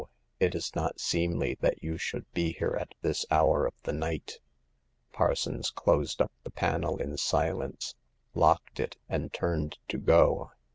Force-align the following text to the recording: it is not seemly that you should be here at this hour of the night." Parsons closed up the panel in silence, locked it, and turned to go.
it 0.39 0.55
is 0.55 0.75
not 0.75 0.99
seemly 0.99 1.53
that 1.61 1.83
you 1.83 1.95
should 1.95 2.25
be 2.33 2.53
here 2.53 2.75
at 2.75 2.95
this 3.03 3.23
hour 3.29 3.67
of 3.67 3.75
the 3.83 3.93
night." 3.93 4.39
Parsons 5.13 5.69
closed 5.69 6.23
up 6.23 6.31
the 6.43 6.49
panel 6.49 6.97
in 6.97 7.15
silence, 7.17 7.93
locked 8.33 8.79
it, 8.79 8.97
and 9.07 9.31
turned 9.31 9.77
to 9.89 9.99
go. 9.99 10.53